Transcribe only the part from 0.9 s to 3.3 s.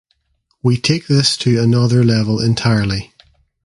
this to another level entirely.